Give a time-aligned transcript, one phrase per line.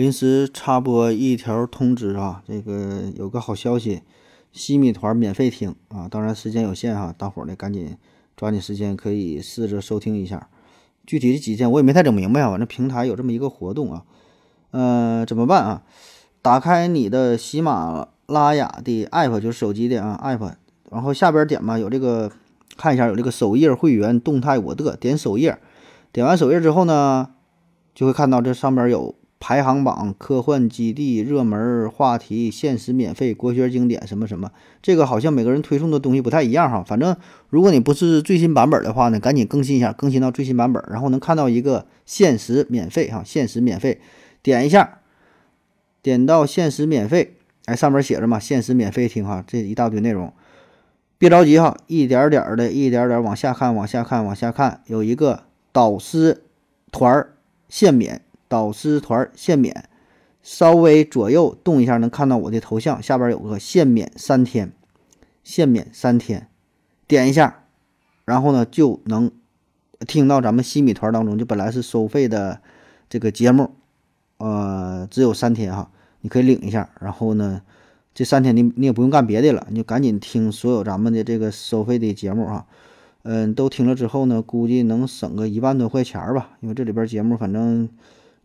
[0.00, 4.00] 临时插播一条通知啊，这个有个好消息，
[4.50, 7.98] 西米团免费听啊，当然时间有限哈，大伙儿呢赶紧
[8.34, 10.48] 抓紧时间可以试着收听一下。
[11.04, 14.04] 具体的几天我也没太整明白啊，反正平台有这么一个活动啊，
[14.70, 15.82] 呃，怎么办啊？
[16.40, 20.54] 打开你的喜马拉雅的 app，就是手机的啊 app，
[20.90, 22.32] 然后下边点吧，有这个
[22.78, 25.58] 看一下有这个首页会员动态我的，点首页，
[26.10, 27.28] 点完首页之后呢，
[27.94, 29.14] 就会看到这上边有。
[29.40, 36.84] 排行榜、科幻基地、热门话题、限时免费、国学经典什么什么，这个好像每个人推送的东西不太一样哈。
[36.86, 37.16] 反正
[37.48, 43.98] 如果你不是最新版本的话呢，赶紧更新一下，更新到最新版本，然后能看到一个限时免费哈，限时免费，
[44.42, 44.98] 点一下，
[46.02, 47.34] 点到限时免费，
[47.64, 50.30] 哎，上面写着嘛，限时免费听哈，这一大堆内容，
[51.16, 56.42] 别着急哈，一点点的，一点点往下看，往下看，往下看，有一个导师
[56.92, 57.26] 团
[57.70, 58.20] 限免。
[58.50, 59.88] 导师团限免，
[60.42, 64.72] 稍微左右动一下能看到我的头像，下边有个限免三天，
[65.44, 66.48] 限免三天，
[67.06, 67.62] 点一下，
[68.24, 69.30] 然后呢就能
[70.00, 72.60] 听到咱们西米团当中就本来是收费的
[73.08, 73.70] 这个节目，
[74.38, 75.88] 呃，只有三天哈，
[76.22, 77.62] 你可以领一下，然后呢
[78.12, 82.66] 这三天你你也不用干别的了，你就赶紧听所有咱们的这个收费的节目啊，
[83.22, 87.88] 嗯，都听了之后呢，估计能省个一万多块钱吧，因为这里边节目反正。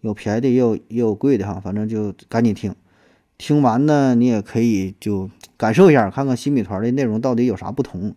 [0.08, 2.74] 有便宜的，也有也有贵的哈，反正就赶紧听。
[3.38, 8.16] 听完呢，你也可以就感受一下，看看新米团的内容到底有啥不同，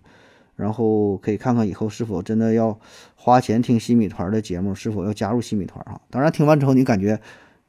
[0.54, 2.78] 然后可以看看以后是否真的要
[3.16, 6.00] 花钱听新米团的节目，是否要加入新米团啊？
[6.08, 7.20] 当然，听完之后你感觉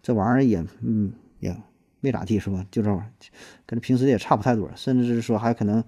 [0.04, 1.56] 这玩意儿也嗯也
[2.02, 2.64] 没咋地是吧？
[2.70, 3.10] 就这玩意儿，
[3.66, 5.84] 跟平时的也差不太多，甚至是说还可能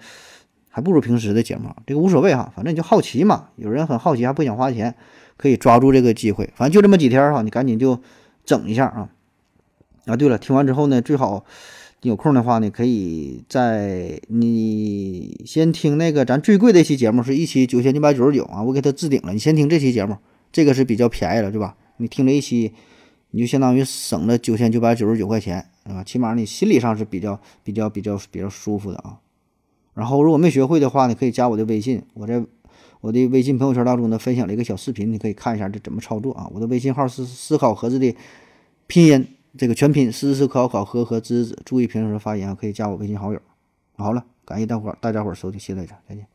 [0.70, 1.70] 还不如平时的节目。
[1.86, 3.50] 这个无所谓哈，反正你就好奇嘛。
[3.56, 4.96] 有人很好奇还不想花钱，
[5.38, 6.50] 可以抓住这个机会。
[6.56, 8.00] 反正就这么几天哈，你赶紧就。
[8.52, 9.10] 整一下啊！
[10.08, 11.46] 啊，对了，听完之后呢，最好
[12.02, 19.32] 你有空的话呢，可以在你先听那个咱最贵的一期节目，是一期九千九百九十九啊，我给他置顶了。
[19.32, 20.18] 你先听这期节目，
[20.52, 21.78] 这个是比较便宜了，对吧？
[21.96, 22.74] 你听这一期，
[23.30, 29.20] 你就相当于省了九千九百九十九块钱，啊，起码你心理上是比较比较比较比较舒服的啊。
[29.94, 32.44] 然后如果没学会的话呢，可以加我的微信，我在。
[33.02, 36.48] 我的微信朋友圈当中呢，分享了一个小视频，你可以看一下这怎么操作啊。
[36.54, 38.16] 我的微信号是思考盒子的
[38.92, 39.26] 拼音，
[39.58, 43.42] 这个全拼思思考考和和之子，注意平时发言啊，可以加我微信好友。
[43.96, 46.31] 好了，感谢大伙儿大家伙儿收听，谢谢大家，再见。